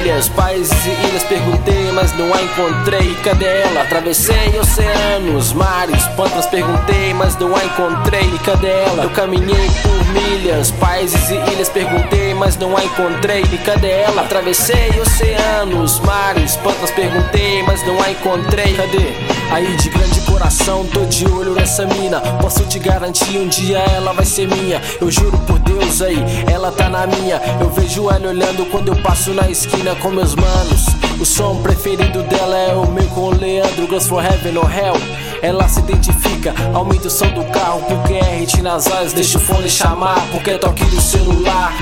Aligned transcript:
milhas, 0.00 0.28
países 0.30 0.86
e 0.86 0.90
ilhas 1.08 1.22
perguntei, 1.24 1.92
mas 1.92 2.12
não 2.16 2.32
a 2.32 2.42
encontrei. 2.42 3.14
Cadê 3.22 3.46
ela? 3.46 3.82
Atravessei 3.82 4.58
oceanos, 4.58 5.52
mares, 5.52 6.06
pântanos 6.16 6.46
perguntei, 6.46 7.14
mas 7.14 7.36
não 7.36 7.54
a 7.54 7.64
encontrei. 7.64 8.30
Cadê 8.44 8.68
ela? 8.68 9.04
Eu 9.04 9.10
caminhei 9.10 9.70
por 9.82 9.99
milhas, 10.10 10.70
países 10.72 11.30
e 11.30 11.34
ilhas 11.52 11.68
perguntei, 11.68 12.34
mas 12.34 12.56
não 12.56 12.76
a 12.76 12.84
encontrei. 12.84 13.42
E 13.42 13.58
cadê 13.58 13.90
ela? 13.90 14.22
Atravessei 14.22 14.90
oceanos, 15.00 16.00
mares, 16.00 16.56
pântanos 16.56 16.90
perguntei, 16.90 17.62
mas 17.62 17.86
não 17.86 18.00
a 18.02 18.10
encontrei. 18.10 18.74
Cadê? 18.74 19.14
Aí 19.50 19.76
de 19.76 19.88
grande 19.90 20.20
coração, 20.22 20.86
tô 20.86 21.04
de 21.06 21.26
olho 21.26 21.54
nessa 21.54 21.86
mina. 21.86 22.20
Posso 22.40 22.64
te 22.64 22.78
garantir, 22.78 23.38
um 23.38 23.48
dia 23.48 23.78
ela 23.78 24.12
vai 24.12 24.24
ser 24.24 24.48
minha. 24.48 24.80
Eu 25.00 25.10
juro 25.10 25.38
por 25.38 25.58
Deus 25.58 26.02
aí, 26.02 26.18
ela 26.50 26.70
tá 26.70 26.88
na 26.88 27.06
minha. 27.06 27.40
Eu 27.60 27.70
vejo 27.70 28.10
ela 28.10 28.28
olhando 28.28 28.64
quando 28.70 28.88
eu 28.88 28.96
passo 29.02 29.32
na 29.32 29.48
esquina 29.50 29.94
com 29.96 30.10
meus 30.10 30.34
manos. 30.34 30.86
O 31.20 31.24
som 31.24 31.60
preferido 31.62 32.22
dela 32.24 32.56
é 32.56 32.74
o 32.74 32.86
meu 32.86 33.06
com 33.08 33.28
o 33.28 33.34
Leandro, 33.34 33.86
Goes 33.86 34.06
for 34.06 34.24
Heaven 34.24 34.56
or 34.56 34.70
Hell. 34.70 35.19
Ela 35.42 35.66
se 35.68 35.80
identifica, 35.80 36.54
aumenta 36.74 37.08
o 37.08 37.10
som 37.10 37.28
do 37.28 37.44
carro, 37.46 37.82
porque 37.88 38.12
é 38.12 38.36
hit 38.36 38.60
nas 38.60 38.86
áreas, 38.86 39.14
deixa 39.14 39.38
o 39.38 39.40
fone 39.40 39.70
chamar, 39.70 40.20
porque 40.30 40.50
é 40.50 40.58
toque 40.58 40.84
do 40.84 41.00
celular. 41.00 41.72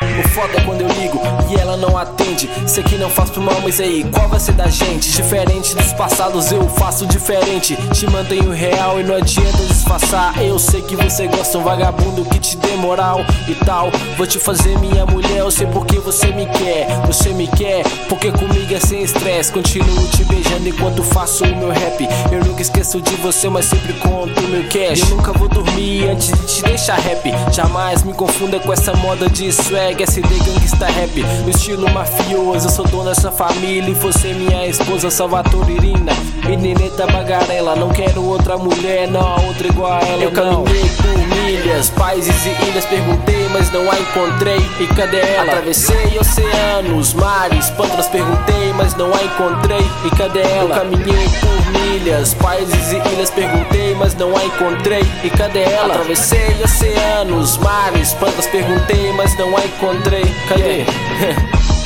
O 0.00 0.28
foda 0.30 0.56
é 0.56 0.60
quando 0.64 0.80
eu 0.80 0.88
ligo 0.88 1.20
e 1.50 1.60
ela 1.60 1.76
não 1.76 1.96
atende. 1.98 2.48
Sei 2.66 2.82
que 2.82 2.96
não 2.96 3.10
faz 3.10 3.30
pro 3.30 3.42
mal, 3.42 3.60
mas 3.62 3.80
aí, 3.80 4.04
qual 4.12 4.28
vai 4.28 4.40
ser 4.40 4.52
da 4.52 4.68
gente? 4.68 5.10
Diferente 5.10 5.74
dos 5.74 5.92
passados, 5.92 6.50
eu 6.50 6.68
faço 6.68 7.06
diferente. 7.06 7.76
Te 7.92 8.08
mantenho 8.10 8.50
real 8.52 9.00
e 9.00 9.04
não 9.04 9.16
adianta 9.16 9.58
disfarçar. 9.88 10.42
Eu 10.42 10.58
sei 10.58 10.82
que 10.82 10.94
você 10.94 11.26
gosta, 11.26 11.56
um 11.58 11.62
vagabundo 11.62 12.24
que 12.26 12.38
te 12.38 12.56
dê 12.56 12.76
moral 12.76 13.20
e 13.48 13.54
tal. 13.64 13.90
Vou 14.16 14.26
te 14.26 14.38
fazer 14.38 14.78
minha 14.78 15.06
mulher, 15.06 15.38
eu 15.38 15.50
sei 15.50 15.66
porque 15.66 15.98
você 15.98 16.26
me 16.28 16.46
quer. 16.46 16.86
Você 17.06 17.30
me 17.30 17.46
quer, 17.46 17.84
porque 18.08 18.30
comigo 18.30 18.74
é 18.74 18.80
sem 18.80 19.02
estresse. 19.02 19.50
Continuo 19.50 20.06
te 20.08 20.24
beijando 20.24 20.68
enquanto 20.68 21.02
faço 21.02 21.44
o 21.44 21.56
meu 21.56 21.70
rap. 21.70 22.06
Eu 22.30 22.44
nunca 22.44 22.60
esqueço 22.60 23.00
de 23.00 23.14
você, 23.16 23.48
mas 23.48 23.64
sempre 23.64 23.94
conto 23.94 24.40
o 24.40 24.48
meu 24.48 24.64
cash. 24.64 25.00
Eu 25.08 25.16
nunca 25.16 25.32
vou 25.32 25.48
dormir 25.48 26.10
antes 26.10 26.28
de 26.32 26.46
te 26.46 26.62
deixar 26.64 26.98
rap. 26.98 27.32
Jamais 27.52 28.02
me 28.02 28.12
confunda 28.12 28.60
com 28.60 28.72
essa 28.72 28.92
moda 28.94 29.28
de 29.28 29.50
swag. 29.50 30.02
SD 30.02 30.28
Gangsta 30.28 30.86
Rap, 30.86 31.22
no 31.44 31.50
estilo 31.50 31.90
mafioso. 31.90 32.66
Eu 32.66 32.70
sou 32.70 32.86
dono 32.86 33.04
dessa 33.04 33.30
família 33.30 33.90
e 33.90 33.94
você, 33.94 34.34
minha 34.34 34.66
esposa, 34.66 35.10
Salvatore 35.10 35.72
Irina. 35.72 36.12
Menineta 36.44 37.06
bagarela, 37.06 37.74
não 37.76 37.90
quero 37.90 38.24
outra 38.24 38.56
mulher, 38.56 39.08
não 39.08 39.46
outra 39.46 39.66
igual 39.66 39.77
a 39.86 40.00
ela. 40.00 40.22
Eu 40.22 40.30
caminhei 40.32 40.88
por 40.96 41.18
milhas, 41.36 41.90
países 41.90 42.46
e 42.46 42.50
ilhas, 42.68 42.84
perguntei, 42.86 43.48
mas 43.50 43.70
não 43.70 43.90
a 43.90 43.98
encontrei. 43.98 44.58
E 44.80 44.86
cadê 44.94 45.20
ela? 45.20 45.52
Atravessei 45.52 46.18
oceanos, 46.18 47.14
mares, 47.14 47.70
pântanos, 47.70 48.06
perguntei, 48.08 48.72
mas 48.74 48.94
não 48.94 49.12
a 49.14 49.22
encontrei. 49.22 49.86
E 50.04 50.10
cadê 50.16 50.40
ela? 50.40 50.76
Eu 50.76 50.80
caminhei 50.80 51.28
por 51.40 51.80
milhas, 51.80 52.34
países 52.34 52.92
e 52.92 52.96
ilhas, 53.12 53.30
perguntei, 53.30 53.94
mas 53.94 54.14
não 54.14 54.36
a 54.36 54.44
encontrei. 54.44 55.02
E 55.24 55.30
cadê 55.30 55.62
ela? 55.62 55.94
Atravessei 55.94 56.56
oceanos, 56.62 57.56
mares, 57.58 58.12
pântanos, 58.14 58.46
perguntei, 58.46 59.12
mas 59.12 59.36
não 59.38 59.56
a 59.56 59.64
encontrei. 59.64 60.24
Cadê? 60.48 60.62
Yeah. 60.62 61.68